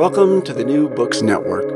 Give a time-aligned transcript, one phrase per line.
[0.00, 1.66] Welcome to the New Books Network.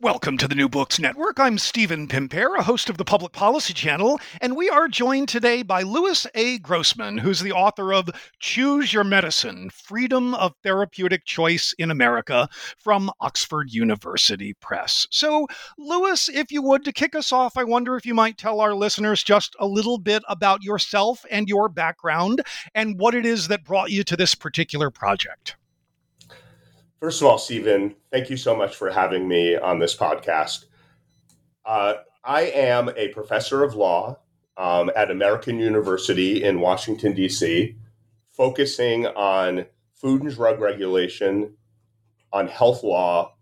[0.00, 1.38] Welcome to the New Books Network.
[1.38, 5.62] I'm Stephen Pimpare, a host of the Public Policy Channel, and we are joined today
[5.62, 6.58] by Lewis A.
[6.58, 13.12] Grossman, who's the author of Choose Your Medicine Freedom of Therapeutic Choice in America from
[13.20, 15.06] Oxford University Press.
[15.12, 15.46] So,
[15.78, 18.74] Lewis, if you would, to kick us off, I wonder if you might tell our
[18.74, 22.42] listeners just a little bit about yourself and your background
[22.74, 25.54] and what it is that brought you to this particular project.
[27.00, 30.66] First of all, Stephen, thank you so much for having me on this podcast.
[31.64, 34.18] Uh, I am a professor of law
[34.58, 37.74] um, at American University in Washington, D.C.,
[38.28, 39.64] focusing on
[39.94, 41.54] food and drug regulation,
[42.34, 43.34] on health law,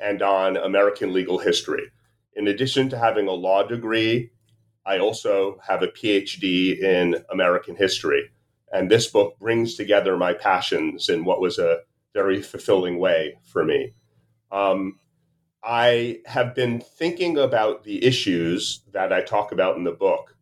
[0.00, 1.92] and on American legal history.
[2.32, 4.30] In addition to having a law degree,
[4.86, 8.30] I also have a PhD in American history.
[8.72, 11.80] And this book brings together my passions in what was a
[12.16, 13.92] very fulfilling way for me.
[14.50, 14.98] Um,
[15.62, 20.34] I have been thinking about the issues that I talk about in the book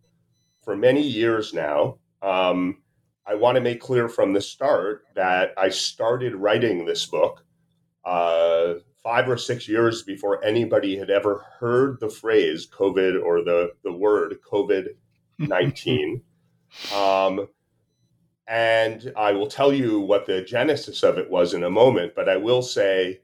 [0.62, 1.98] for many years now.
[2.22, 2.78] Um,
[3.26, 7.44] I want to make clear from the start that I started writing this book
[8.04, 13.72] uh, five or six years before anybody had ever heard the phrase COVID or the,
[13.82, 14.90] the word COVID
[15.40, 16.22] 19.
[16.94, 17.48] um,
[18.46, 22.28] and I will tell you what the genesis of it was in a moment, but
[22.28, 23.20] I will say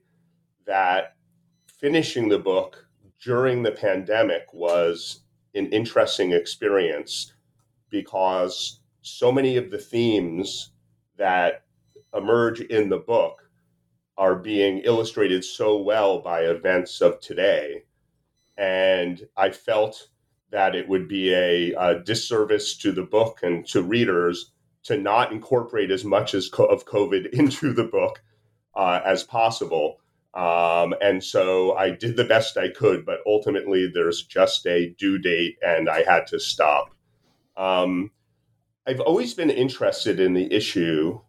[0.67, 1.17] that
[1.67, 2.87] finishing the book
[3.23, 5.21] during the pandemic was
[5.55, 7.35] an interesting experience
[7.91, 10.71] because so many of the themes
[11.17, 11.65] that
[12.15, 13.51] emerge in the book
[14.17, 17.85] are being illustrated so well by events of today.
[18.57, 20.09] And I felt
[20.51, 24.53] that it would be a, a disservice to the book and to readers
[24.85, 28.23] to not incorporate as much as co- of COVID into the book
[28.75, 30.01] uh, as possible.
[30.33, 35.19] Um, and so I did the best I could, but ultimately there's just a due
[35.19, 36.95] date and I had to stop.
[37.57, 38.13] Um,
[38.87, 41.21] I've always been interested in the issue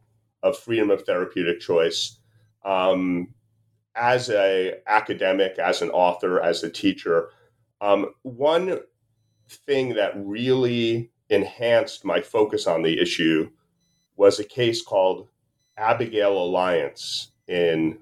[0.44, 2.18] of freedom of therapeutic choice.
[2.64, 3.34] Um,
[3.96, 7.30] as a academic, as an author, as a teacher,
[7.82, 8.80] um, one
[9.50, 13.50] thing that really enhanced my focus on the issue
[14.18, 15.30] was a case called
[15.78, 17.98] Abigail Alliance in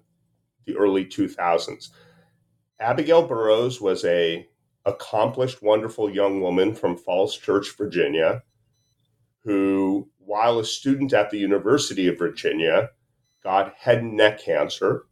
[0.66, 1.90] the early 2000s.
[2.80, 4.48] Abigail Burroughs was a
[4.86, 8.44] accomplished, wonderful young woman from Falls Church, Virginia,
[9.44, 12.90] who, while a student at the University of Virginia,
[13.44, 15.06] got head and neck cancer.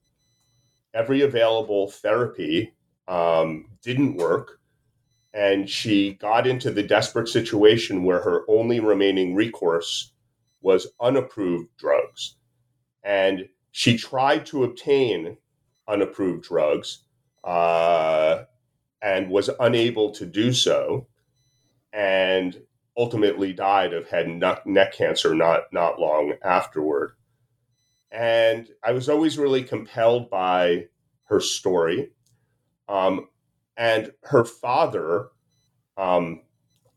[0.93, 2.73] Every available therapy
[3.07, 4.56] um, didn't work
[5.37, 10.11] and she got into the desperate situation where her only remaining recourse
[10.61, 12.37] was unapproved drugs.
[13.03, 15.37] And she tried to obtain
[15.87, 17.03] unapproved drugs
[17.43, 18.45] uh,
[18.99, 21.05] and was unable to do so,
[21.93, 22.59] and
[22.97, 27.11] ultimately died of head and neck cancer not, not long afterward.
[28.11, 30.87] And I was always really compelled by
[31.25, 32.09] her story.
[32.89, 33.27] Um,
[33.77, 35.29] and her father,
[35.97, 36.41] um,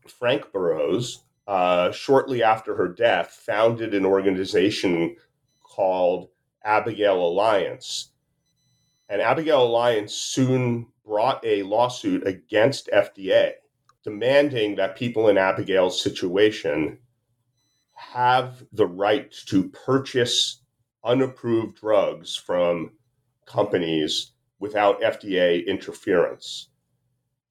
[0.07, 5.15] Frank Burroughs, uh, shortly after her death, founded an organization
[5.63, 6.29] called
[6.63, 8.11] Abigail Alliance.
[9.09, 13.53] And Abigail Alliance soon brought a lawsuit against FDA
[14.03, 16.97] demanding that people in Abigail's situation
[17.93, 20.61] have the right to purchase
[21.03, 22.91] unapproved drugs from
[23.45, 26.69] companies without FDA interference.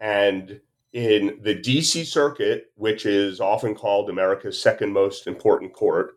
[0.00, 0.60] And
[0.92, 6.12] in the DC Circuit, which is often called America's second most important court,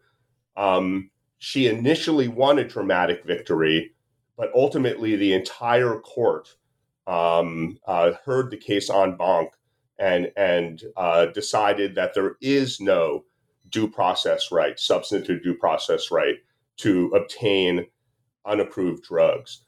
[0.55, 3.91] um, she initially won a dramatic victory,
[4.37, 6.55] but ultimately the entire court
[7.05, 9.49] um, uh, heard the case en banc
[9.99, 13.25] and and uh, decided that there is no
[13.69, 16.35] due process right, substantive due process right
[16.77, 17.85] to obtain
[18.45, 19.65] unapproved drugs.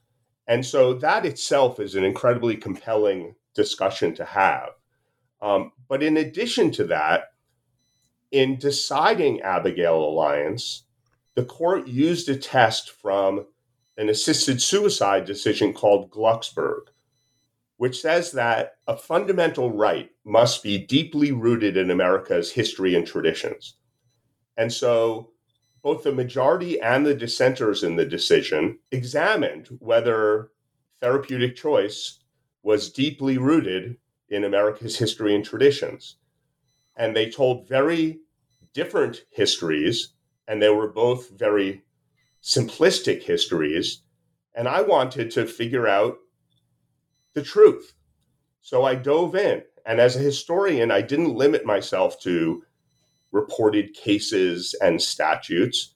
[0.48, 4.70] And so that itself is an incredibly compelling discussion to have.
[5.42, 7.34] Um, but in addition to that,
[8.32, 10.84] in deciding Abigail Alliance,
[11.36, 13.46] the court used a test from
[13.98, 16.88] an assisted suicide decision called Glucksberg,
[17.78, 23.76] which says that a fundamental right must be deeply rooted in America's history and traditions.
[24.58, 25.32] And so
[25.82, 30.52] both the majority and the dissenters in the decision examined whether
[31.00, 32.20] therapeutic choice
[32.66, 33.96] was deeply rooted
[34.28, 36.16] in America's history and traditions.
[36.96, 38.22] And they told very
[38.74, 40.14] different histories,
[40.48, 41.84] and they were both very
[42.42, 44.02] simplistic histories.
[44.56, 46.18] And I wanted to figure out
[47.36, 47.94] the truth.
[48.62, 49.62] So I dove in.
[49.86, 52.64] And as a historian, I didn't limit myself to
[53.32, 55.94] reported cases and statutes.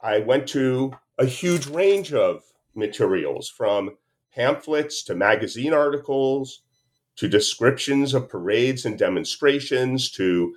[0.00, 2.42] I went to a huge range of
[2.74, 3.96] materials from
[4.36, 6.62] pamphlets to magazine articles
[7.16, 10.54] to descriptions of parades and demonstrations to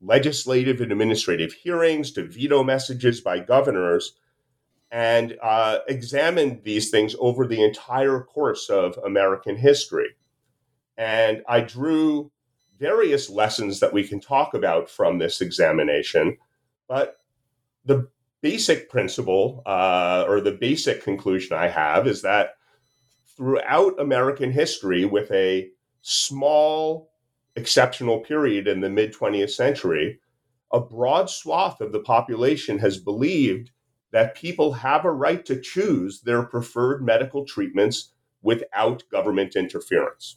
[0.00, 4.14] legislative and administrative hearings to veto messages by governors
[4.90, 10.16] and uh, examined these things over the entire course of American history.
[10.96, 12.30] And I drew
[12.78, 16.36] various lessons that we can talk about from this examination,
[16.88, 17.18] but
[17.84, 18.08] the
[18.42, 22.56] basic principle uh, or the basic conclusion I have is that
[23.42, 25.68] throughout American history, with a
[26.02, 27.10] small
[27.56, 30.20] exceptional period in the mid 20th century,
[30.72, 33.72] a broad swath of the population has believed
[34.12, 38.12] that people have a right to choose their preferred medical treatments
[38.42, 40.36] without government interference.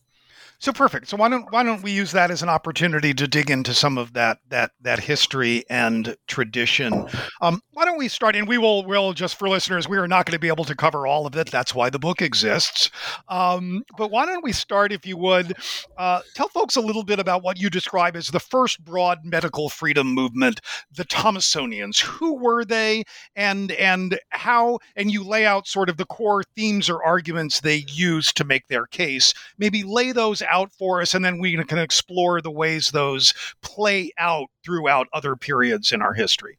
[0.66, 1.08] So perfect.
[1.10, 4.00] So why don't why don't we use that as an opportunity to dig into some
[4.00, 7.08] of that that that history and tradition?
[7.40, 8.36] Um, why don't we start?
[8.36, 10.74] And we will will just for listeners, we are not going to be able to
[10.74, 11.52] cover all of it.
[11.52, 12.90] That's why the book exists.
[13.30, 15.54] Um, but why don't we start, if you would,
[16.00, 19.70] uh, tell folks a little bit about what you describe as the first broad medical
[19.70, 20.62] freedom movement,
[20.92, 22.02] the Thomsonians.
[22.02, 23.04] Who were they,
[23.36, 24.80] and and how?
[24.96, 28.68] And you lay out sort of the core themes or arguments they used to make
[28.68, 29.32] their case.
[29.60, 34.12] Maybe lay those out for us, and then we can explore the ways those play
[34.18, 36.58] out throughout other periods in our history.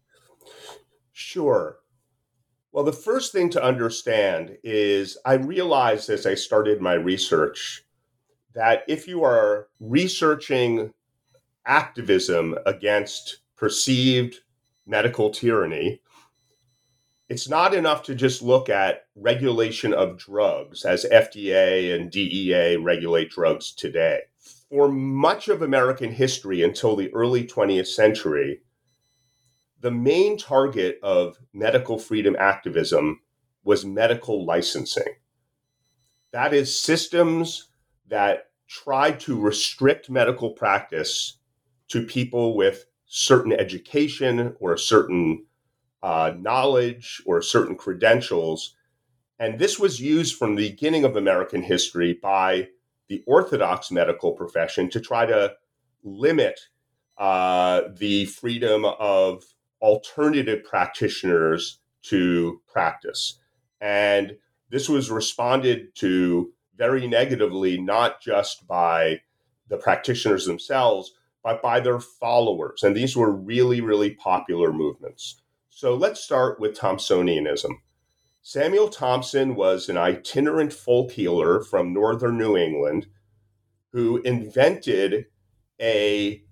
[1.12, 1.78] Sure.
[2.72, 7.84] Well, the first thing to understand is I realized as I started my research
[8.54, 10.92] that if you are researching
[11.64, 14.40] activism against perceived
[14.86, 16.00] medical tyranny,
[17.28, 23.30] it's not enough to just look at regulation of drugs as FDA and DEA regulate
[23.30, 24.20] drugs today.
[24.70, 28.62] For much of American history until the early 20th century,
[29.80, 33.20] the main target of medical freedom activism
[33.64, 35.16] was medical licensing.
[36.32, 37.68] That is, systems
[38.08, 41.38] that tried to restrict medical practice
[41.88, 45.46] to people with certain education or a certain
[46.02, 48.74] uh, knowledge or certain credentials.
[49.38, 52.68] And this was used from the beginning of American history by
[53.08, 55.54] the Orthodox medical profession to try to
[56.02, 56.58] limit
[57.18, 59.44] uh, the freedom of
[59.80, 63.38] alternative practitioners to practice.
[63.80, 64.36] And
[64.70, 69.20] this was responded to very negatively, not just by
[69.68, 71.12] the practitioners themselves,
[71.42, 72.82] but by their followers.
[72.82, 75.40] And these were really, really popular movements.
[75.76, 77.70] So let's start with Thomsonianism.
[78.40, 83.08] Samuel Thomson was an itinerant folk healer from northern New England
[83.92, 85.26] who invented
[85.78, 86.42] a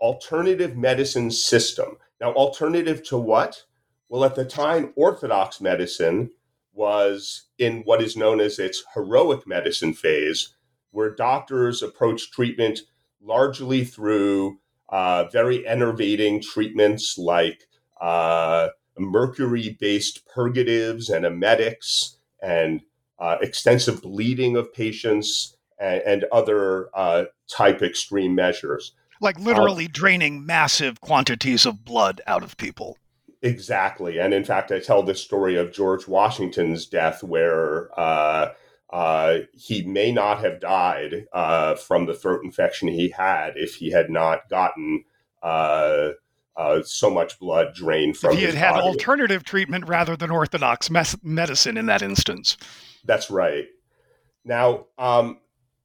[0.00, 1.98] alternative medicine system.
[2.22, 3.64] Now, alternative to what?
[4.08, 6.30] Well, at the time, Orthodox medicine
[6.72, 10.54] was in what is known as its heroic medicine phase,
[10.90, 12.80] where doctors approached treatment
[13.20, 14.56] largely through
[14.88, 17.64] uh, very enervating treatments like
[18.02, 18.68] uh,
[18.98, 22.82] mercury based purgatives and emetics and
[23.18, 28.92] uh, extensive bleeding of patients and, and other uh, type extreme measures.
[29.20, 32.98] Like literally draining massive quantities of blood out of people.
[33.40, 34.18] Exactly.
[34.18, 38.50] And in fact, I tell this story of George Washington's death where uh,
[38.92, 43.90] uh, he may not have died uh, from the throat infection he had if he
[43.90, 45.04] had not gotten
[45.42, 46.10] uh,
[46.56, 48.86] uh, so much blood drained from if he had had body.
[48.86, 52.56] alternative treatment rather than orthodox mes- medicine in that instance.
[53.04, 53.66] That's right.
[54.44, 55.38] Now, um,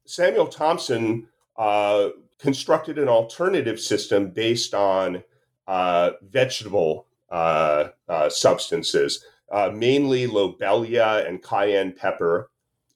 [0.04, 2.08] Samuel Thomson uh,
[2.38, 5.22] constructed an alternative system based on
[5.66, 9.22] uh, vegetable uh, uh substances,
[9.52, 12.50] uh, mainly lobelia and cayenne pepper,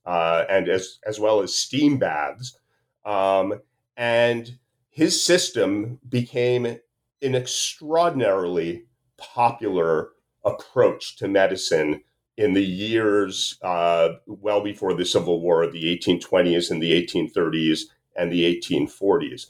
[0.07, 2.59] uh, and as as well as steam baths.
[3.05, 3.61] Um,
[3.97, 6.79] and his system became
[7.23, 8.85] an extraordinarily
[9.17, 10.11] popular
[10.45, 12.03] approach to medicine
[12.37, 17.83] in the years uh, well before the Civil War, the 1820s and the 1830s
[18.17, 19.47] and the 1840s.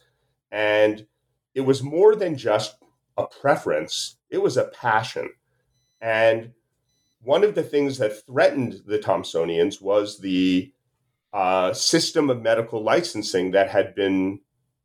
[0.50, 1.06] And
[1.54, 2.76] it was more than just
[3.16, 5.30] a preference, it was a passion.
[6.00, 6.52] And
[7.22, 10.72] one of the things that threatened the Thomsonians was the
[11.32, 14.40] uh, system of medical licensing that had been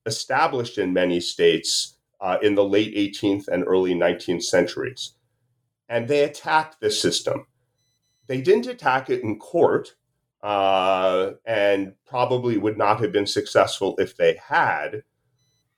[0.06, 5.14] established in many states uh, in the late 18th and early 19th centuries.
[5.90, 7.48] And they attacked the system.
[8.28, 9.96] They didn't attack it in court
[10.44, 15.04] uh, and probably would not have been successful if they had.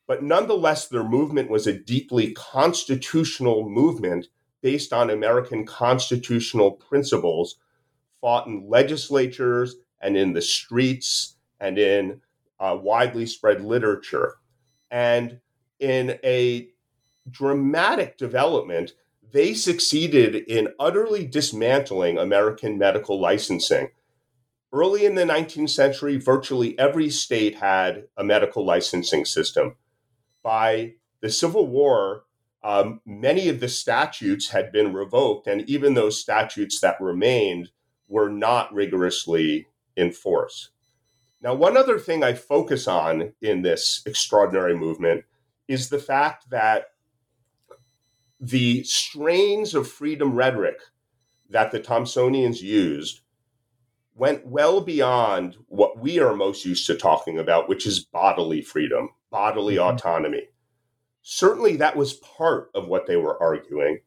[0.06, 4.26] But nonetheless, their movement was a deeply constitutional movement
[4.62, 7.56] based on American constitutional principles
[8.20, 12.20] fought in legislatures and in the streets and in
[12.58, 14.36] uh, widely spread literature.
[14.90, 15.40] And
[15.80, 16.68] in a
[17.30, 18.92] dramatic development,
[19.32, 23.90] they succeeded in utterly dismantling American medical licensing.
[24.72, 29.76] Early in the 19th century, virtually every state had a medical licensing system.
[30.42, 32.24] By the Civil War,
[32.62, 37.70] um, many of the statutes had been revoked, and even those statutes that remained
[38.06, 40.70] were not rigorously enforced.
[41.42, 45.24] Now, one other thing I focus on in this extraordinary movement
[45.70, 46.86] is the fact that
[48.40, 50.80] the strains of freedom rhetoric
[51.48, 53.20] that the Thomsonians used
[54.16, 59.10] went well beyond what we are most used to talking about, which is bodily freedom,
[59.30, 59.94] bodily mm-hmm.
[59.94, 60.48] autonomy.
[61.22, 64.00] Certainly, that was part of what they were arguing,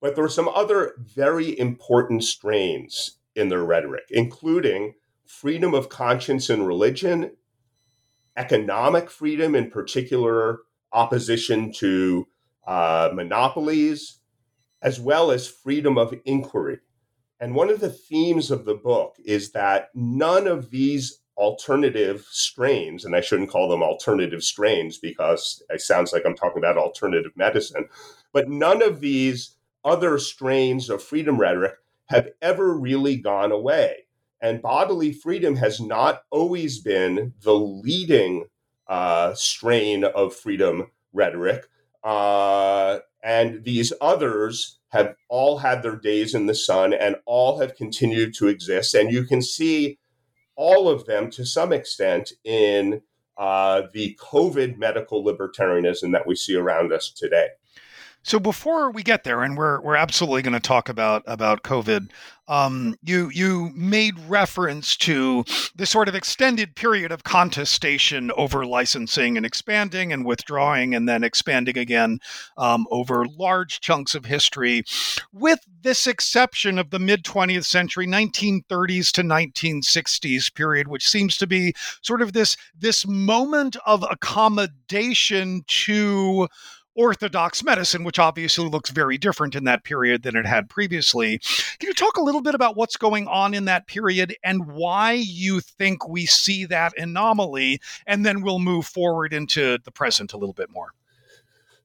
[0.00, 4.94] but there were some other very important strains in their rhetoric, including
[5.26, 7.32] freedom of conscience and religion,
[8.36, 10.60] economic freedom, in particular,
[10.92, 12.26] opposition to
[12.66, 14.18] uh, monopolies,
[14.80, 16.78] as well as freedom of inquiry.
[17.40, 23.04] And one of the themes of the book is that none of these alternative strains,
[23.04, 27.32] and I shouldn't call them alternative strains because it sounds like I'm talking about alternative
[27.34, 27.88] medicine,
[28.32, 31.74] but none of these other strains of freedom rhetoric
[32.06, 34.06] have ever really gone away.
[34.40, 38.46] And bodily freedom has not always been the leading
[38.88, 41.66] uh, strain of freedom rhetoric.
[42.02, 47.76] Uh, and these others have all had their days in the sun and all have
[47.76, 48.94] continued to exist.
[48.94, 49.98] And you can see
[50.56, 53.00] all of them to some extent in
[53.38, 57.48] uh, the COVID medical libertarianism that we see around us today.
[58.24, 62.08] So before we get there, and we're we're absolutely going to talk about about COVID,
[62.46, 69.36] um, you you made reference to this sort of extended period of contestation over licensing
[69.36, 72.20] and expanding and withdrawing and then expanding again
[72.56, 74.84] um, over large chunks of history,
[75.32, 81.46] with this exception of the mid 20th century, 1930s to 1960s period, which seems to
[81.48, 86.46] be sort of this this moment of accommodation to
[86.94, 91.38] orthodox medicine, which obviously looks very different in that period than it had previously.
[91.78, 95.12] Can you talk a little bit about what's going on in that period and why
[95.12, 97.80] you think we see that anomaly?
[98.06, 100.92] And then we'll move forward into the present a little bit more.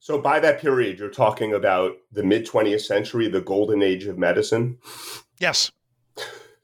[0.00, 4.16] So, by that period, you're talking about the mid 20th century, the golden age of
[4.16, 4.78] medicine?
[5.38, 5.72] Yes.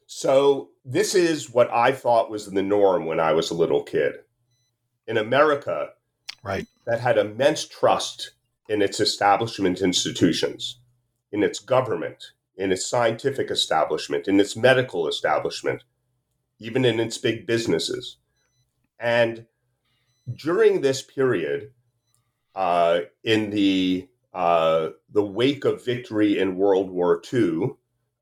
[0.07, 4.15] So, this is what I thought was the norm when I was a little kid.
[5.07, 5.91] In America,
[6.45, 6.67] right.
[6.87, 8.33] that had immense trust
[8.69, 10.79] in its establishment institutions
[11.33, 15.83] in its government in its scientific establishment in its medical establishment
[16.59, 18.17] even in its big businesses.
[18.99, 19.47] And
[20.35, 21.73] during this period
[22.55, 27.71] uh, in the uh, the wake of victory in World War II,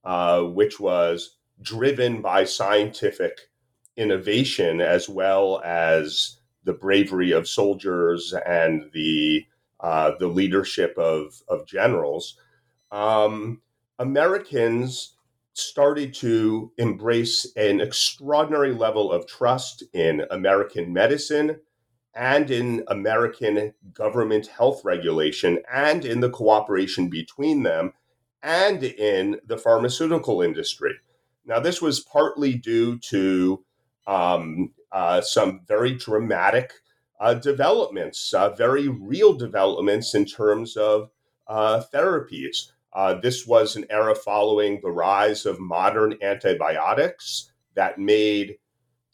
[0.04, 3.48] uh, which was driven by scientific
[3.96, 9.46] innovation as well as the bravery of soldiers and the
[9.80, 12.38] uh, the leadership of of generals,
[12.90, 13.60] um,
[13.98, 15.16] Americans
[15.54, 21.60] started to embrace an extraordinary level of trust in American medicine
[22.14, 27.92] and in American government health regulation and in the cooperation between them
[28.42, 30.94] and in the pharmaceutical industry.
[31.44, 33.64] Now, this was partly due to
[34.06, 34.72] um,
[35.22, 36.72] some very dramatic
[37.22, 41.08] uh, developments, uh, very real developments in terms of
[41.46, 42.72] uh, therapies.
[42.92, 48.56] Uh, this was an era following the rise of modern antibiotics that made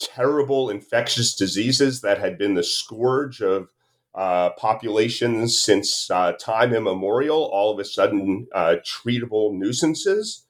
[0.01, 3.69] terrible infectious diseases that had been the scourge of
[4.15, 10.47] uh, populations since uh, time immemorial, all of a sudden uh, treatable nuisances.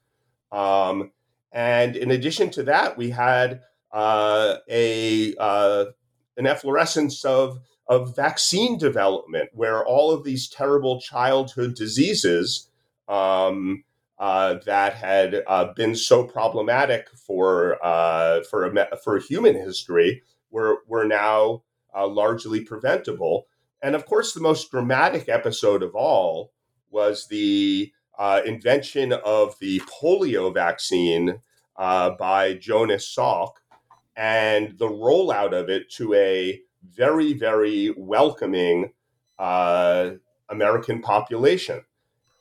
[0.53, 1.11] Um,
[1.51, 3.63] and in addition to that, we had uh,
[3.95, 5.85] a uh,
[6.37, 12.69] an efflorescence of of vaccine development, where all of these terrible childhood diseases
[13.09, 13.83] um,
[14.19, 21.05] uh, that had uh, been so problematic for uh, for for human history were were
[21.07, 21.63] now
[21.95, 23.47] uh, largely preventable.
[23.81, 26.53] And of course, the most dramatic episode of all
[26.91, 31.41] was the uh, invention of the polio vaccine
[31.77, 33.53] uh, by Jonas Salk
[34.19, 36.61] and the rollout of it to a
[36.95, 38.93] very, very welcoming
[39.39, 41.85] American population.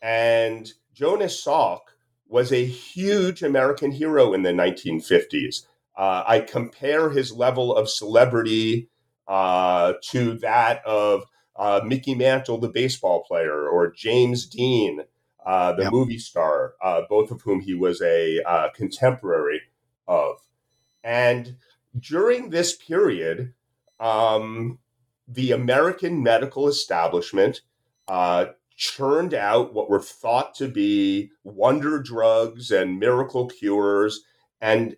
[0.02, 1.82] And Jonas Salk
[2.28, 5.68] was a huge American hero in the 1950s.
[5.96, 8.90] Uh, I compare his level of celebrity
[9.28, 11.24] uh, to that of
[11.56, 15.02] uh, Mickey Mantle, the baseball player, or James Dean,
[15.46, 15.92] uh, the yep.
[15.92, 19.62] movie star, uh, both of whom he was a uh, contemporary
[20.08, 20.38] of.
[21.04, 21.56] And
[22.00, 23.54] during this period,
[24.00, 24.80] um,
[25.28, 27.62] the American medical establishment
[28.78, 34.24] churned out what were thought to be wonder drugs and miracle cures
[34.62, 34.96] and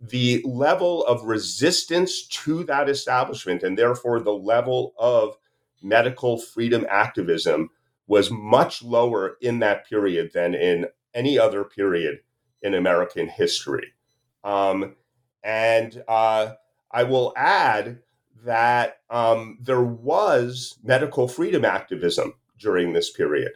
[0.00, 5.36] the level of resistance to that establishment and therefore the level of
[5.82, 7.68] medical freedom activism
[8.06, 12.18] was much lower in that period than in any other period
[12.62, 13.92] in American history.
[14.42, 14.96] Um,
[15.48, 16.52] and uh,
[16.92, 18.00] I will add
[18.44, 23.52] that um, there was medical freedom activism during this period.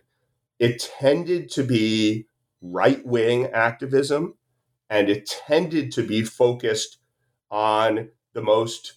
[0.58, 2.28] It tended to be
[2.62, 4.36] right wing activism
[4.88, 6.96] and it tended to be focused
[7.50, 8.94] on the most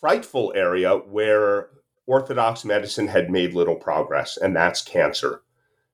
[0.00, 1.70] frightful area where
[2.06, 5.42] Orthodox medicine had made little progress, and that's cancer.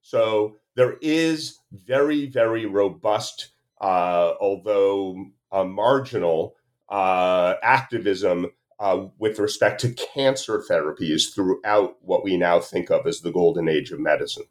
[0.02, 6.56] So there is very, very robust, uh, although marginal,
[6.88, 8.46] uh, activism
[8.80, 13.68] uh, with respect to cancer therapies throughout what we now think of as the golden
[13.68, 14.44] age of medicine.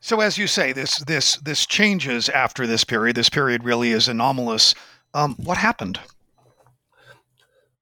[0.00, 3.16] So, as you say, this this this changes after this period.
[3.16, 4.74] This period really is anomalous.
[5.14, 5.98] Um, what happened?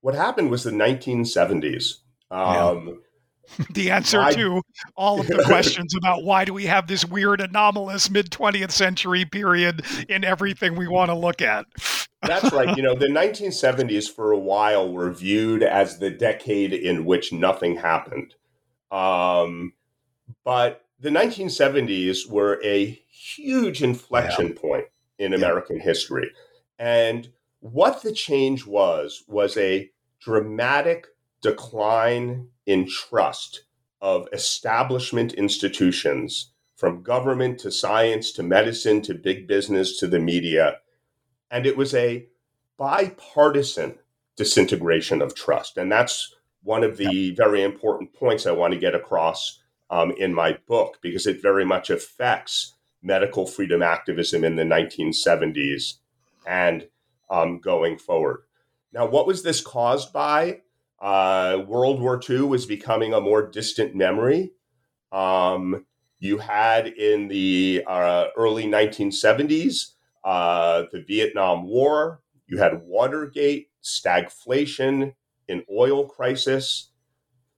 [0.01, 1.99] What happened was the 1970s.
[2.31, 3.03] Um,
[3.71, 4.63] the answer I, to
[4.97, 9.25] all of the questions about why do we have this weird anomalous mid 20th century
[9.25, 11.67] period in everything we want to look at.
[12.23, 12.77] That's right.
[12.77, 17.77] You know, the 1970s for a while were viewed as the decade in which nothing
[17.77, 18.35] happened.
[18.91, 19.73] Um,
[20.45, 24.61] but the 1970s were a huge inflection yeah.
[24.61, 24.85] point
[25.19, 25.39] in yeah.
[25.39, 26.31] American history.
[26.79, 27.29] And
[27.61, 31.07] what the change was, was a dramatic
[31.41, 33.65] decline in trust
[34.01, 40.79] of establishment institutions, from government to science to medicine to big business to the media.
[41.51, 42.27] And it was a
[42.77, 43.99] bipartisan
[44.37, 45.79] disintegration of trust.
[45.79, 50.35] And that's one of the very important points I want to get across um, in
[50.35, 55.99] my book because it very much affects medical freedom activism in the 1970s
[56.47, 56.89] and
[57.31, 58.43] um, going forward.
[58.93, 60.63] Now, what was this caused by?
[61.01, 64.53] Uh, World War II was becoming a more distant memory.
[65.13, 65.85] Um,
[66.19, 75.15] you had in the uh, early 1970s uh, the Vietnam War, you had Watergate, stagflation,
[75.49, 76.91] an oil crisis.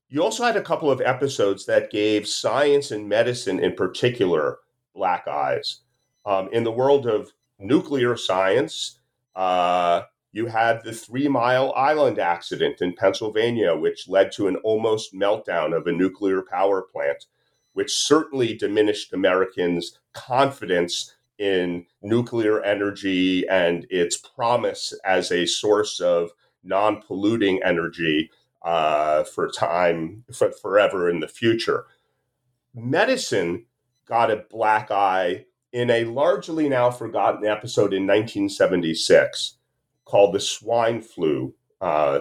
[0.09, 4.59] You also had a couple of episodes that gave science and medicine, in particular,
[4.95, 5.81] black eyes.
[6.25, 8.99] Um, in the world of nuclear science,
[9.37, 10.03] uh,
[10.37, 15.75] You had the Three Mile Island accident in Pennsylvania, which led to an almost meltdown
[15.75, 17.25] of a nuclear power plant,
[17.73, 26.33] which certainly diminished Americans' confidence in nuclear energy and its promise as a source of
[26.63, 31.87] non polluting energy uh, for time, for forever in the future.
[32.75, 33.65] Medicine
[34.05, 39.57] got a black eye in a largely now forgotten episode in 1976
[40.07, 41.55] called the swine flu.
[41.81, 42.21] Uh,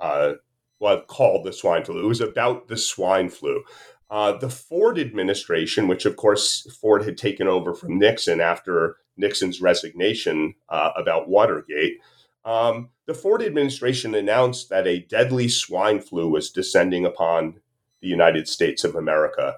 [0.00, 0.32] uh,
[0.80, 2.02] well, called the swine flu.
[2.02, 3.62] It was about the swine flu.
[4.08, 9.60] Uh, the Ford administration, which of course Ford had taken over from Nixon after Nixon's
[9.60, 11.98] resignation uh, about Watergate,
[12.44, 17.60] um, the Ford administration announced that a deadly swine flu was descending upon
[18.00, 19.56] the United States of America.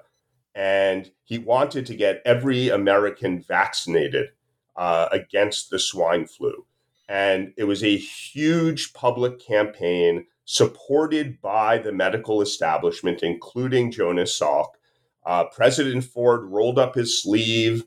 [0.55, 4.29] And he wanted to get every American vaccinated
[4.75, 6.65] uh, against the swine flu.
[7.09, 14.67] And it was a huge public campaign supported by the medical establishment, including Jonas Salk.
[15.25, 17.83] Uh, President Ford rolled up his sleeve,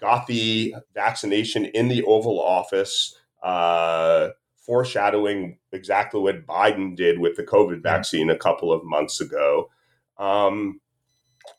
[0.00, 7.44] got the vaccination in the Oval Office, uh, foreshadowing exactly what Biden did with the
[7.44, 9.70] COVID vaccine a couple of months ago.
[10.18, 10.80] Um,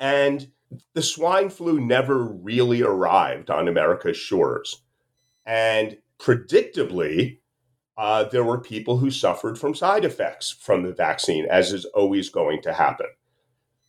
[0.01, 0.51] and
[0.93, 4.83] the swine flu never really arrived on America's shores.
[5.45, 7.39] And predictably,
[7.97, 12.29] uh, there were people who suffered from side effects from the vaccine, as is always
[12.29, 13.07] going to happen.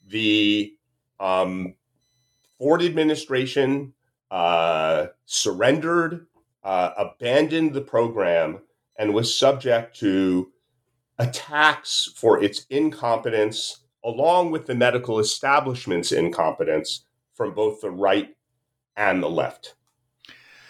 [0.08, 0.74] The
[1.18, 1.74] um,
[2.58, 3.92] Ford administration
[4.30, 6.26] uh, surrendered,
[6.64, 8.60] uh, abandoned the program,
[8.98, 10.52] and was subject to
[11.18, 18.34] attacks for its incompetence, along with the medical establishment's incompetence from both the right
[18.96, 19.74] and the left.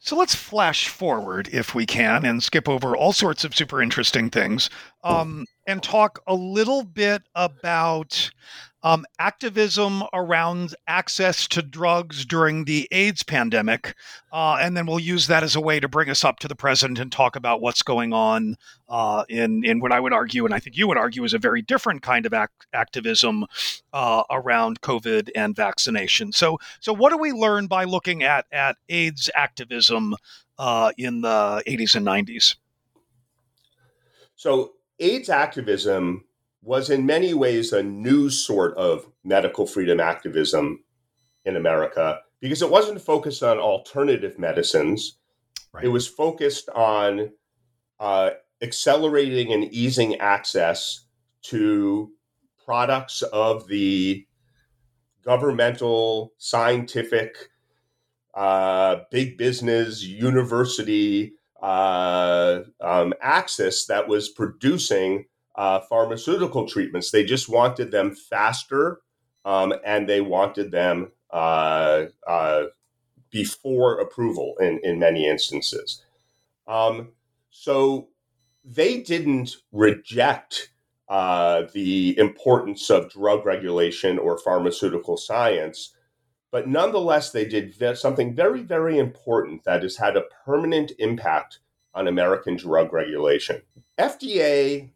[0.00, 4.30] So let's flash forward, if we can, and skip over all sorts of super interesting
[4.30, 4.70] things
[5.02, 8.30] um, and talk a little bit about
[8.82, 13.94] um, activism around access to drugs during the AIDS pandemic.
[14.32, 16.54] Uh, and then we'll use that as a way to bring us up to the
[16.54, 18.56] present and talk about what's going on
[18.88, 21.38] uh, in, in what I would argue, and I think you would argue, is a
[21.38, 23.46] very different kind of ac- activism
[23.92, 26.32] uh, around COVID and vaccination.
[26.32, 30.14] So, so what do we learn by looking at, at AIDS activism
[30.58, 32.56] uh, in the 80s and 90s?
[34.36, 36.24] So, AIDS activism
[36.62, 40.82] was in many ways a new sort of medical freedom activism
[41.44, 45.18] in America because it wasn't focused on alternative medicines.
[45.72, 45.84] Right.
[45.84, 47.30] It was focused on
[48.00, 48.30] uh,
[48.62, 51.04] accelerating and easing access
[51.42, 52.10] to
[52.64, 54.26] products of the
[55.24, 57.50] governmental, scientific,
[58.34, 65.24] uh, big business, university uh, um, access that was producing
[65.58, 67.10] uh, pharmaceutical treatments.
[67.10, 69.00] They just wanted them faster
[69.44, 72.64] um, and they wanted them uh, uh,
[73.30, 76.04] before approval in, in many instances.
[76.68, 77.08] Um,
[77.50, 78.08] so
[78.64, 80.70] they didn't reject
[81.08, 85.92] uh, the importance of drug regulation or pharmaceutical science.
[86.52, 91.58] But nonetheless, they did something very, very important that has had a permanent impact
[91.94, 93.62] on American drug regulation.
[93.98, 94.90] FDA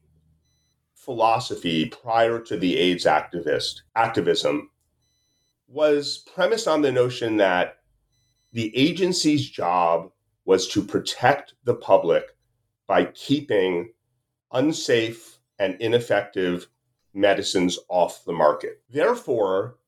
[1.05, 4.71] philosophy prior to the AIDS activist activism
[5.67, 7.79] was premised on the notion that
[8.53, 10.11] the agency's job
[10.45, 12.37] was to protect the public
[12.87, 13.93] by keeping
[14.53, 16.69] unsafe and ineffective
[17.15, 18.83] medicines off the market.
[18.91, 19.79] Therefore,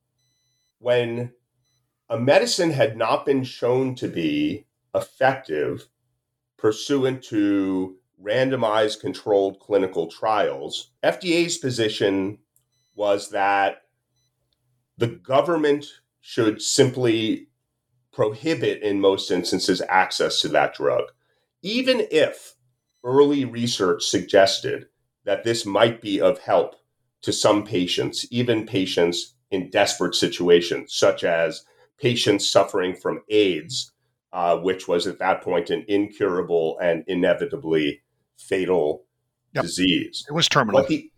[0.79, 1.33] when
[2.09, 5.87] a medicine had not been shown to be effective
[6.57, 12.38] pursuant to randomized controlled clinical trials, FDA's position
[12.94, 13.83] was that
[14.96, 15.87] the government
[16.20, 17.48] should simply
[18.12, 21.05] prohibit, in most instances, access to that drug,
[21.62, 22.55] even if
[23.03, 24.87] early research suggested
[25.24, 26.77] that this might be of help
[27.22, 31.64] to some patients, even patients in desperate situations, such as
[31.98, 33.92] patients suffering from AIDS,
[34.33, 38.03] uh, which was at that point an incurable and inevitably
[38.48, 39.04] fatal
[39.52, 39.64] yep.
[39.64, 40.24] disease.
[40.28, 40.80] It was terminal.
[40.80, 41.11] What the,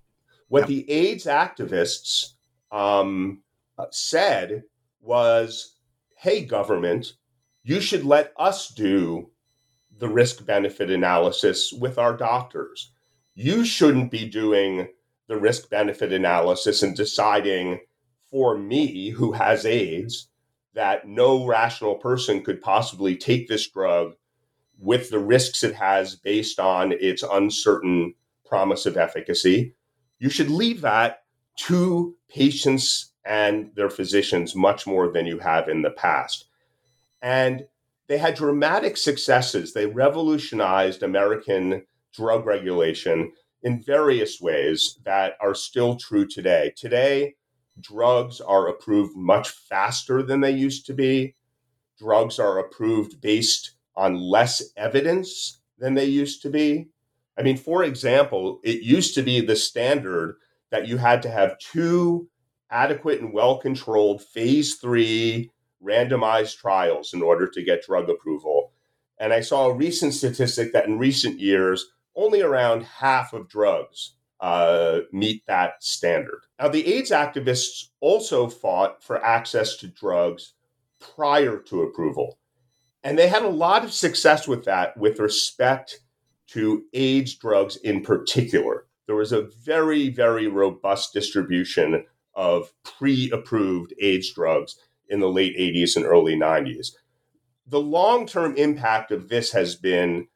[0.49, 0.69] what yep.
[0.69, 2.35] the AIDS activists
[2.71, 3.43] um,
[3.79, 4.65] uh, said
[5.01, 5.77] was,
[6.17, 7.15] hey, government,
[7.62, 9.31] you should let us do
[9.99, 12.93] the risk benefit analysis with our doctors.
[13.35, 14.89] You shouldn't be doing
[15.29, 17.81] the risk benefit analysis and deciding
[18.31, 20.29] for me, who has AIDS,
[20.75, 24.15] that no rational person could possibly take this drug
[24.79, 29.75] with the risks it has based on its uncertain promise of efficacy.
[30.19, 31.25] You should leave that
[31.57, 36.47] to patients and their physicians much more than you have in the past.
[37.21, 37.67] And
[38.09, 39.73] they had dramatic successes.
[39.73, 41.85] They revolutionized American
[42.15, 46.73] drug regulation in various ways that are still true today.
[46.77, 47.35] Today,
[47.81, 51.35] drugs are approved much faster than they used to be.
[51.99, 56.89] Drugs are approved based on less evidence than they used to be.
[57.39, 60.37] I mean, for example, it used to be the standard
[60.71, 62.29] that you had to have two
[62.71, 65.51] adequate and well controlled phase three
[65.83, 68.73] randomized trials in order to get drug approval.
[69.19, 74.15] And I saw a recent statistic that in recent years, only around half of drugs
[74.41, 76.41] uh, meet that standard.
[76.59, 80.55] Now, the AIDS activists also fought for access to drugs
[80.99, 82.39] prior to approval.
[83.07, 86.01] And they had a lot of success with that with respect
[86.49, 88.87] to AIDS drugs in particular.
[89.07, 94.77] There was a very, very robust distribution of pre approved AIDS drugs
[95.09, 96.95] in the late 80s and early 90s.
[97.69, 100.27] The long term impact of this has been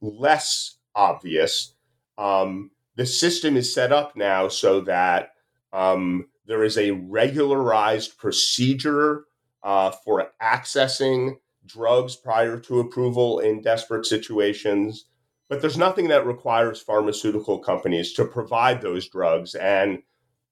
[0.00, 1.74] less obvious.
[2.16, 5.32] Um, the system is set up now so that
[5.70, 9.24] um, there is a regularized procedure
[9.62, 15.06] uh, for accessing drugs prior to approval in desperate situations.
[15.48, 19.54] But there's nothing that requires pharmaceutical companies to provide those drugs.
[19.54, 20.02] And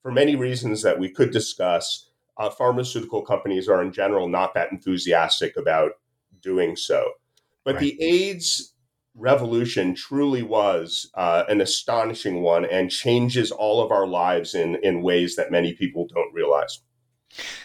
[0.03, 4.71] for many reasons that we could discuss, uh, pharmaceutical companies are in general not that
[4.73, 5.93] enthusiastic about
[6.41, 7.13] doing so.
[7.65, 7.81] But right.
[7.81, 8.75] the AIDS
[9.17, 15.03] revolution truly was uh, an astonishing one and changes all of our lives in in
[15.03, 16.81] ways that many people don't realize.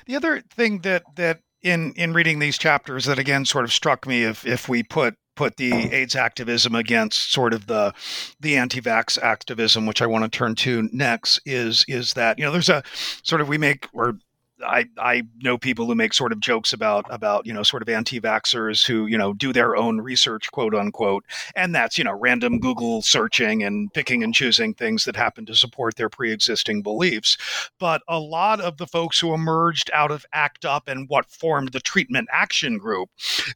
[0.06, 4.08] The other thing that that in in reading these chapters that again sort of struck
[4.08, 7.94] me if if we put put the AIDS activism against sort of the
[8.42, 12.52] the anti-vax activism, which I want to turn to next, is is that you know
[12.52, 12.84] there's a
[13.24, 14.18] sort of we make or
[14.66, 17.90] I, I know people who make sort of jokes about about you know sort of
[17.90, 22.60] anti-vaxxers who you know do their own research quote unquote and that's you know random
[22.60, 27.38] google searching and picking and choosing things that happen to support their pre-existing beliefs.
[27.80, 31.72] But a lot of the folks who emerged out of act up and what formed
[31.72, 33.10] the treatment action group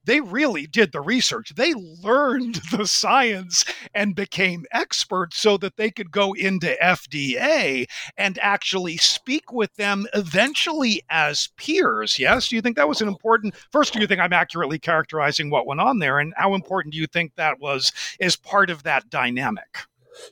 [0.05, 1.53] they really did the research.
[1.55, 7.85] They learned the science and became experts so that they could go into fda
[8.17, 12.19] and actually speak with them eventually as peers.
[12.19, 12.47] Yes.
[12.47, 13.55] Do you think that was an important?
[13.71, 16.99] First, do you think I'm accurately characterizing what went on there, and how important do
[16.99, 19.79] you think that was as part of that dynamic?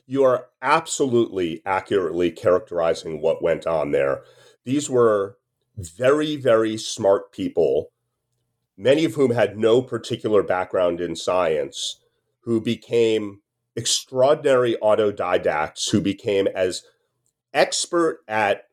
[0.06, 4.22] You are absolutely accurately characterizing what went on there.
[4.64, 5.36] These were
[5.76, 7.90] very, very smart people,
[8.76, 11.98] many of whom had no particular background in science,
[12.40, 13.40] who became
[13.74, 16.82] extraordinary autodidacts, who became as
[17.54, 18.66] expert at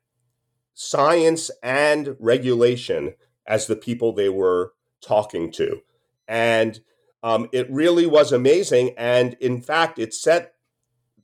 [0.81, 3.13] science and regulation
[3.45, 5.81] as the people they were talking to.
[6.25, 6.79] And
[7.21, 8.93] um, it really was amazing.
[8.97, 10.53] And in fact, it set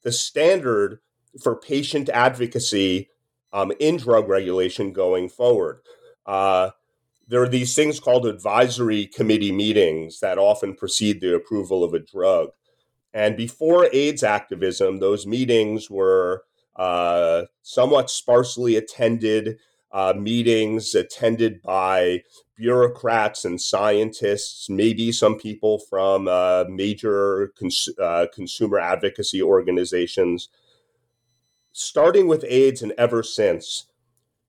[0.03, 0.99] the standard
[1.41, 3.09] for patient advocacy
[3.53, 5.79] um, in drug regulation going forward.
[6.25, 6.71] Uh,
[7.25, 11.99] there are these things called advisory committee meetings that often precede the approval of a
[11.99, 12.49] drug.
[13.13, 16.43] And before AIDS activism, those meetings were
[16.75, 19.57] uh, somewhat sparsely attended
[19.95, 22.21] uh, meetings attended by
[22.57, 30.49] bureaucrats and scientists, maybe some people from uh, major cons- uh, consumer advocacy organizations.
[31.71, 33.87] Starting with AIDS and ever since,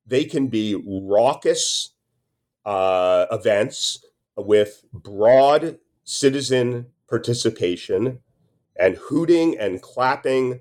[0.04, 1.90] they can be raucous
[2.64, 4.04] uh, events
[4.36, 8.18] with broad citizen participation
[8.76, 10.60] and hooting and clapping,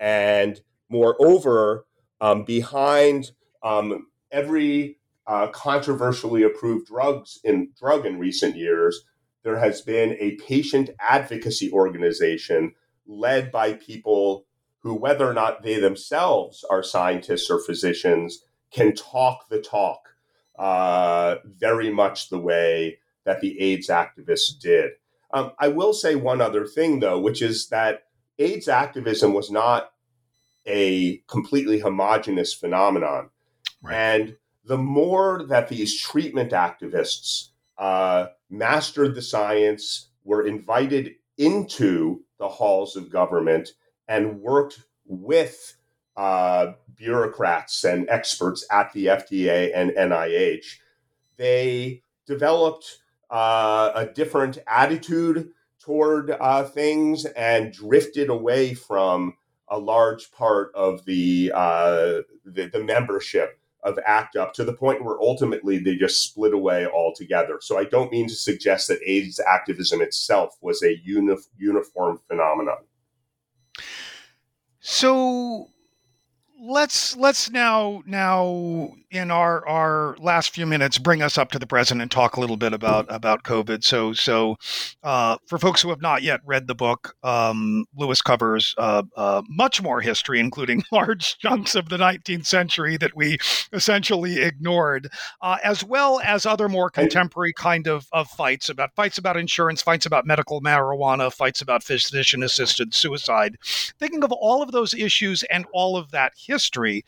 [0.00, 1.86] and moreover,
[2.20, 3.30] um, behind
[3.62, 9.04] um, every uh, controversially approved drugs in drug in recent years,
[9.42, 12.74] there has been a patient advocacy organization
[13.06, 14.46] led by people
[14.80, 20.00] who, whether or not they themselves are scientists or physicians, can talk the talk
[20.58, 24.92] uh, very much the way that the AIDS activists did.
[25.32, 28.04] Um, I will say one other thing, though, which is that
[28.38, 29.90] AIDS activism was not
[30.66, 33.30] a completely homogenous phenomenon.
[33.82, 33.94] Right.
[33.94, 37.48] And the more that these treatment activists
[37.78, 43.70] uh, mastered the science, were invited into the halls of government,
[44.08, 45.76] and worked with
[46.16, 50.64] uh, bureaucrats and experts at the FDA and NIH,
[51.36, 53.00] they developed
[53.30, 55.50] uh, a different attitude
[55.80, 59.34] toward uh, things and drifted away from
[59.74, 65.04] a large part of the, uh, the, the membership of ACT UP to the point
[65.04, 67.58] where ultimately they just split away altogether.
[67.60, 72.78] So I don't mean to suggest that AIDS activism itself was a uni- uniform phenomenon.
[74.80, 75.68] So
[76.62, 81.66] let's let's now now in our our last few minutes bring us up to the
[81.66, 83.84] present and talk a little bit about about COVID.
[83.84, 84.56] So so
[85.04, 89.42] uh, for folks who have not yet read the book, um, Lewis covers uh, uh,
[89.48, 93.38] much more history, including large chunks of the 19th century that we
[93.72, 95.08] essentially ignored,
[95.40, 99.80] uh, as well as other more contemporary kind of of fights about fights about insurance,
[99.80, 103.56] fights about medical marijuana, fights about physician assisted suicide.
[103.98, 107.04] Thinking of all of those issues and all of that history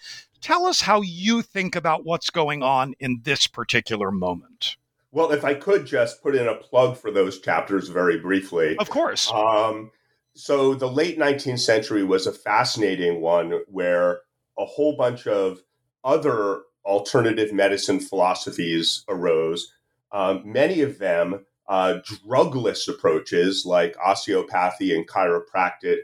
[0.47, 4.77] Tell us how you think about what's going on in this particular moment.
[5.11, 8.77] Well, if I could just put in a plug for those chapters very briefly.
[8.79, 9.29] Of course.
[9.33, 9.91] Um,
[10.37, 14.21] so, the late 19th century was a fascinating one where
[14.57, 15.63] a whole bunch of
[16.05, 19.73] other alternative medicine philosophies arose.
[20.13, 26.03] Um, many of them uh, drugless approaches like osteopathy and chiropractic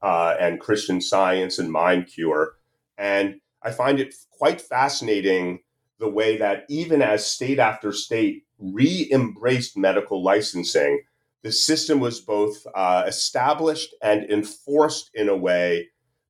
[0.00, 2.54] uh, and Christian science and mind cure.
[2.96, 5.60] And I find it quite fascinating
[5.98, 11.02] the way that even as state after state re embraced medical licensing,
[11.42, 15.88] the system was both uh, established and enforced in a way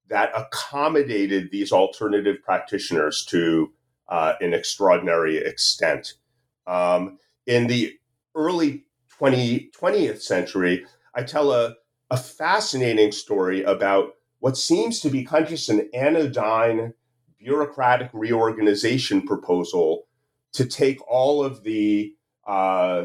[0.09, 3.73] that accommodated these alternative practitioners to
[4.09, 6.15] uh, an extraordinary extent.
[6.67, 7.99] Um, in the
[8.35, 8.85] early
[9.17, 11.75] 20, 20th century, I tell a,
[12.11, 16.93] a fascinating story about what seems to be kind of just an anodyne
[17.45, 20.07] bureaucratic reorganization proposal
[20.55, 22.15] to take all of the
[22.47, 23.05] uh,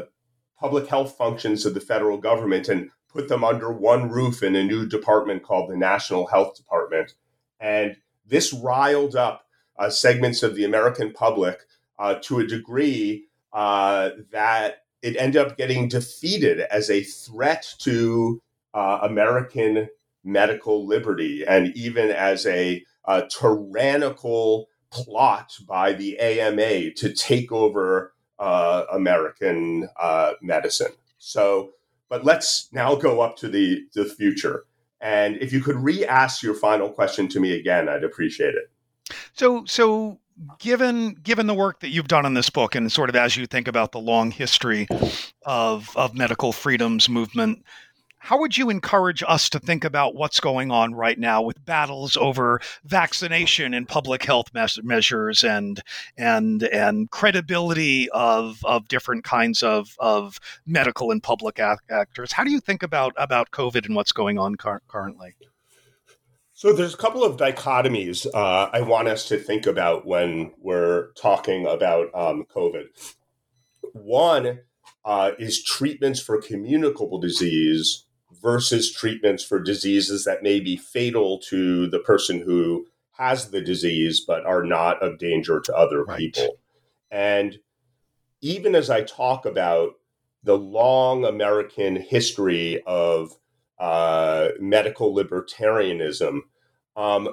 [0.58, 4.64] public health functions of the federal government and put them under one roof in a
[4.64, 7.14] new department called the National Health Department.
[7.58, 9.46] And this riled up
[9.78, 11.60] uh, segments of the American public
[11.98, 18.40] uh, to a degree uh, that it ended up getting defeated as a threat to
[18.74, 19.88] uh, American
[20.22, 28.12] medical liberty and even as a a tyrannical plot by the AMA to take over
[28.38, 30.92] uh, American uh, medicine.
[31.18, 31.72] So,
[32.08, 34.64] but let's now go up to the, the future.
[35.00, 38.70] And if you could re-ask your final question to me again, I'd appreciate it.
[39.32, 40.18] So, so
[40.58, 43.46] given given the work that you've done in this book, and sort of as you
[43.46, 44.86] think about the long history
[45.44, 47.64] of of medical freedoms movement,
[48.22, 52.18] how would you encourage us to think about what's going on right now with battles
[52.18, 55.82] over vaccination and public health measures and
[56.18, 62.30] and and credibility of of different kinds of of medical and public actors?
[62.30, 65.34] How do you think about about COVID and what's going on car- currently?
[66.52, 71.12] So there's a couple of dichotomies uh, I want us to think about when we're
[71.12, 72.84] talking about um, COVID.
[73.94, 74.60] One
[75.06, 78.04] uh, is treatments for communicable disease
[78.40, 84.20] versus treatments for diseases that may be fatal to the person who has the disease
[84.20, 86.18] but are not of danger to other right.
[86.18, 86.58] people.
[87.10, 87.58] And
[88.40, 89.94] even as I talk about
[90.42, 93.36] the long American history of
[93.78, 96.40] uh, medical libertarianism,
[96.96, 97.28] um,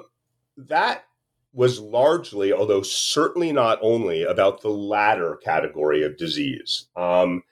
[0.56, 1.04] that
[1.52, 6.86] was largely, although certainly not only, about the latter category of disease.
[6.96, 7.42] Um,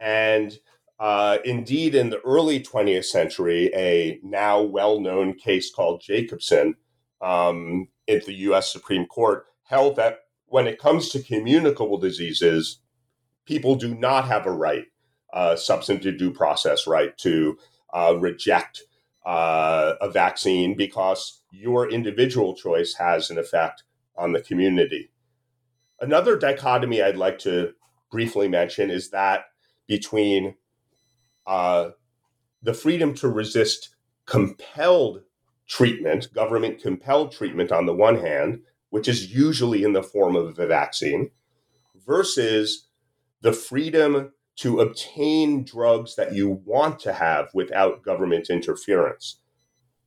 [0.00, 0.58] and
[1.02, 6.76] uh, indeed, in the early 20th century, a now well known case called Jacobson
[7.20, 12.78] um, at the US Supreme Court held that when it comes to communicable diseases,
[13.46, 14.84] people do not have a right,
[15.32, 17.58] uh, substantive due process right, to
[17.92, 18.82] uh, reject
[19.26, 23.82] uh, a vaccine because your individual choice has an effect
[24.14, 25.10] on the community.
[26.00, 27.72] Another dichotomy I'd like to
[28.12, 29.46] briefly mention is that
[29.88, 30.54] between
[31.46, 31.90] uh,
[32.62, 33.90] the freedom to resist
[34.26, 35.22] compelled
[35.66, 40.58] treatment, government compelled treatment on the one hand, which is usually in the form of
[40.58, 41.30] a vaccine,
[42.06, 42.88] versus
[43.40, 49.40] the freedom to obtain drugs that you want to have without government interference.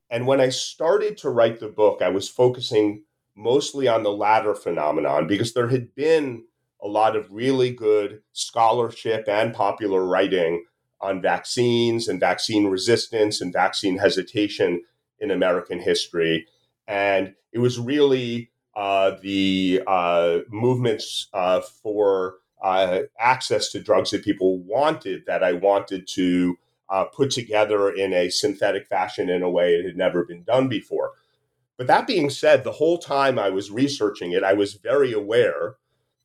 [0.09, 3.03] And when I started to write the book, I was focusing
[3.35, 6.43] mostly on the latter phenomenon because there had been
[6.81, 10.63] a lot of really good scholarship and popular writing
[11.05, 14.81] on vaccines and vaccine resistance and vaccine hesitation
[15.19, 16.47] in American history.
[16.87, 24.23] And it was really uh, the uh, movements uh, for uh, access to drugs that
[24.23, 26.57] people wanted that I wanted to
[26.89, 30.67] uh, put together in a synthetic fashion in a way it had never been done
[30.67, 31.11] before.
[31.77, 35.75] But that being said, the whole time I was researching it, I was very aware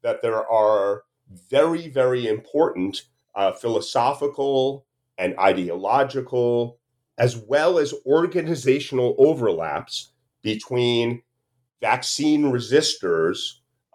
[0.02, 1.02] that there are
[1.50, 3.02] very, very important
[3.34, 4.86] uh, philosophical
[5.18, 6.78] and ideological,
[7.18, 10.12] as well as organizational overlaps
[10.42, 11.22] between
[11.80, 13.38] vaccine resistors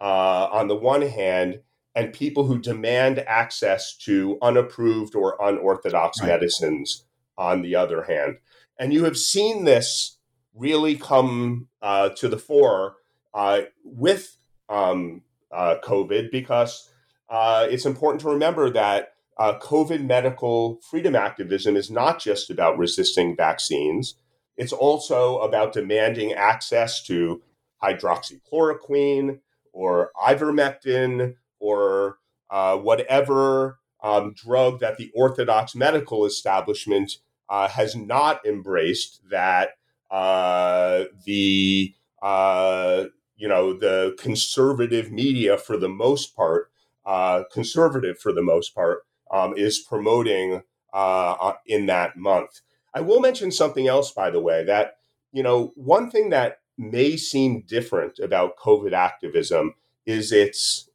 [0.00, 1.60] uh, on the one hand
[1.94, 6.28] and people who demand access to unapproved or unorthodox right.
[6.28, 7.04] medicines
[7.38, 8.36] on the other hand.
[8.78, 10.18] And you have seen this
[10.54, 12.96] really come uh, to the fore
[13.34, 14.36] uh, with
[14.68, 16.90] um, uh, COVID because
[17.28, 22.78] uh, it's important to remember that uh, COVID medical freedom activism is not just about
[22.78, 24.14] resisting vaccines.
[24.56, 27.42] It's also about demanding access to
[27.82, 29.40] hydroxychloroquine
[29.72, 32.18] or ivermectin or
[32.50, 37.12] uh, whatever um, drug that the orthodox medical establishment
[37.48, 39.70] uh, has not embraced that
[40.10, 43.04] uh, the uh,
[43.36, 46.70] you know the conservative media for the most part
[47.04, 50.62] uh, conservative for the most part um, is promoting
[50.92, 52.60] uh, in that month.
[52.94, 54.98] I will mention something else, by the way, that
[55.32, 59.74] you know one thing that may seem different about COVID activism
[60.04, 60.88] is its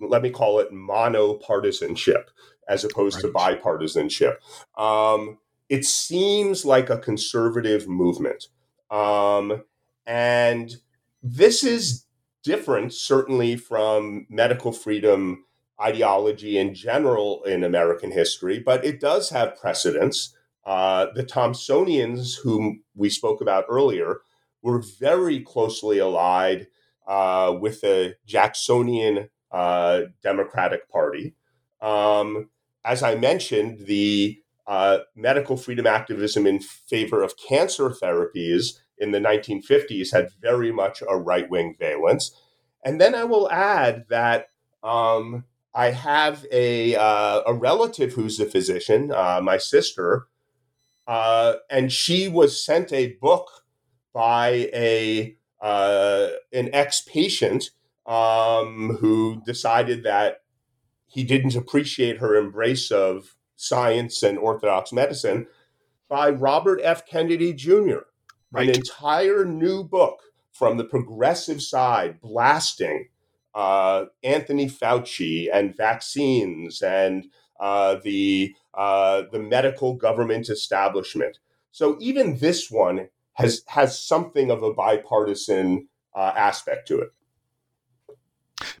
[0.00, 2.24] let me call it monopartisanship
[2.68, 3.58] as opposed right.
[3.58, 4.36] to bipartisanship.
[4.80, 8.48] Um, it seems like a conservative movement.
[8.90, 9.64] Um,
[10.06, 10.76] and
[11.22, 12.06] this is
[12.42, 15.44] different, certainly, from medical freedom
[15.80, 20.34] ideology in general in American history, but it does have precedents.
[20.64, 24.20] Uh, the Thomsonians, whom we spoke about earlier,
[24.62, 26.68] were very closely allied
[27.06, 31.34] uh, with the Jacksonian uh, Democratic Party.
[31.80, 32.48] Um,
[32.84, 39.18] as I mentioned, the uh, medical freedom activism in favor of cancer therapies in the
[39.18, 42.34] 1950s had very much a right wing valence.
[42.84, 44.48] And then I will add that
[44.82, 45.44] um,
[45.74, 50.28] I have a, uh, a relative who's a physician, uh, my sister,
[51.06, 53.48] uh, and she was sent a book
[54.12, 57.70] by a uh, an ex patient
[58.06, 60.42] um, who decided that
[61.06, 65.46] he didn't appreciate her embrace of science and orthodox medicine
[66.08, 67.06] by Robert F.
[67.06, 68.00] Kennedy Jr.
[68.52, 68.68] Right.
[68.68, 70.20] An entire new book
[70.52, 73.08] from the progressive side blasting
[73.54, 77.26] uh, Anthony Fauci and vaccines and
[77.60, 81.38] uh, the uh, the medical government establishment.
[81.70, 87.12] So even this one has has something of a bipartisan uh, aspect to it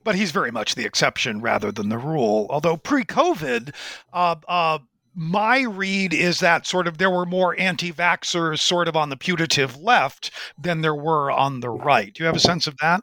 [0.02, 2.46] but he's very much the exception rather than the rule.
[2.50, 3.74] Although pre-COVID,
[4.12, 4.78] uh, uh,
[5.14, 9.76] my read is that sort of there were more anti-vaxxers sort of on the putative
[9.76, 12.12] left than there were on the right.
[12.12, 13.02] Do you have a sense of that?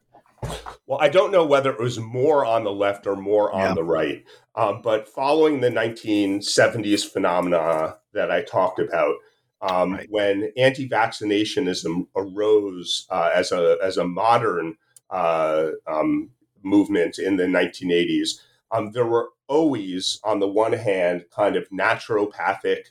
[0.85, 3.73] Well, I don't know whether it was more on the left or more on yeah.
[3.73, 4.25] the right.
[4.55, 9.15] Um, but following the 1970s phenomena that I talked about,
[9.61, 10.07] um, right.
[10.09, 14.75] when anti-vaccinationism arose uh, as a as a modern
[15.09, 16.31] uh, um,
[16.63, 18.39] movement in the 1980s,
[18.71, 22.85] um, there were always, on the one hand, kind of naturopathic,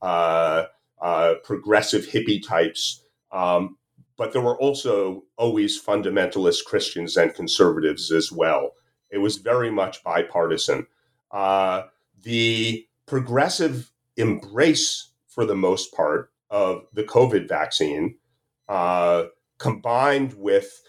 [0.00, 0.64] uh,
[1.00, 3.76] uh, progressive hippie types, um,
[4.16, 8.72] but there were also always fundamentalist Christians and conservatives as well.
[9.10, 10.86] It was very much bipartisan.
[11.30, 11.82] Uh,
[12.22, 18.16] the progressive embrace, for the most part, of the COVID vaccine,
[18.68, 19.24] uh,
[19.58, 20.82] combined with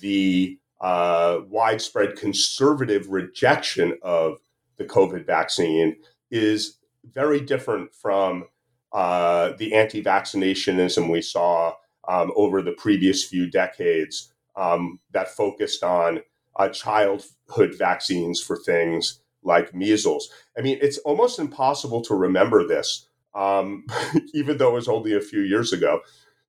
[0.00, 4.38] the uh, widespread conservative rejection of
[4.76, 5.96] the COVID vaccine,
[6.30, 6.78] is
[7.12, 8.44] very different from
[8.92, 11.74] uh, the anti vaccinationism we saw
[12.08, 16.20] um, over the previous few decades um, that focused on
[16.56, 20.30] uh, childhood vaccines for things like measles.
[20.56, 23.86] I mean, it's almost impossible to remember this, um,
[24.34, 26.00] even though it was only a few years ago.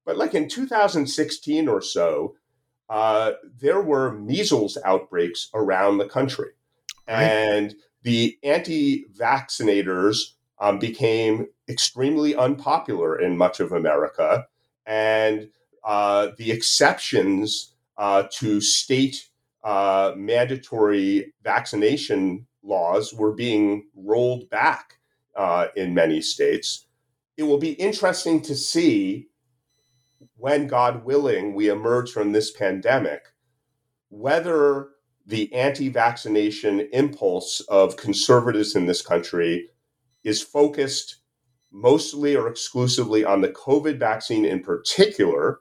[0.06, 2.36] But like in 2016 or so,
[2.90, 6.50] uh, there were measles outbreaks around the country.
[7.08, 7.24] Right.
[7.24, 10.18] And the anti vaccinators
[10.60, 14.48] um, became extremely unpopular in much of America.
[14.86, 15.50] And
[15.84, 19.30] uh, the exceptions uh, to state
[19.64, 25.00] uh, mandatory vaccination laws were being rolled back
[25.36, 26.88] uh, in many states.
[27.38, 29.28] It will be interesting to see
[30.38, 33.34] when, God willing, we emerge from this pandemic,
[34.10, 34.90] whether
[35.26, 39.70] the anti vaccination impulse of conservatives in this country
[40.24, 41.18] is focused
[41.76, 45.60] mostly or exclusively on the COVID vaccine in particular,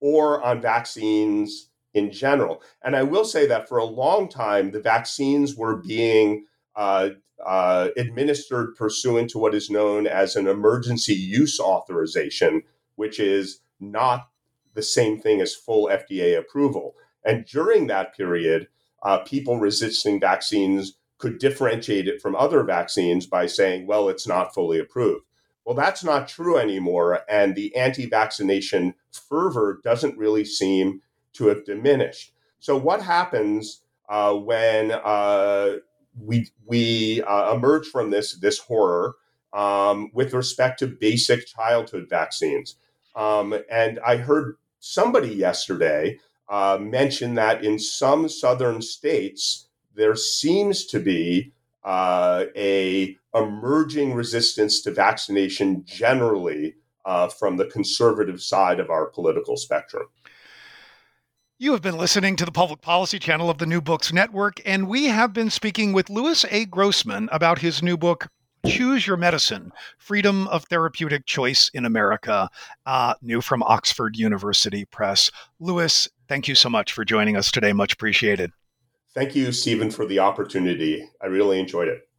[0.00, 2.62] or on vaccines in general.
[2.82, 6.46] And I will say that for a long time, the vaccines were being
[6.76, 7.10] uh,
[7.44, 12.62] uh, administered pursuant to what is known as an emergency use authorization,
[12.94, 14.28] which is not
[14.74, 16.94] the same thing as full FDA approval.
[17.24, 18.68] And during that period,
[19.02, 24.54] uh, people resisting vaccines could differentiate it from other vaccines by saying, well, it's not
[24.54, 25.24] fully approved.
[25.70, 27.20] Well, that's not true anymore.
[27.28, 31.00] And the anti vaccination fervor doesn't really seem
[31.34, 32.32] to have diminished.
[32.58, 35.76] So, what happens uh, when uh,
[36.20, 39.14] we, we uh, emerge from this, this horror
[39.52, 42.74] um, with respect to basic childhood vaccines?
[43.14, 46.18] Um, and I heard somebody yesterday
[46.48, 51.52] uh, mention that in some southern states, there seems to be
[51.84, 56.74] uh, a emerging resistance to vaccination generally
[57.04, 60.06] uh, from the conservative side of our political spectrum.
[61.58, 64.88] You have been listening to the Public Policy Channel of the New Books Network, and
[64.88, 66.64] we have been speaking with Lewis A.
[66.64, 68.28] Grossman about his new book,
[68.66, 72.48] Choose Your Medicine Freedom of Therapeutic Choice in America,
[72.86, 75.30] uh, new from Oxford University Press.
[75.58, 77.72] Lewis, thank you so much for joining us today.
[77.74, 78.52] Much appreciated.
[79.14, 81.08] Thank you, Stephen, for the opportunity.
[81.22, 82.09] I really enjoyed it.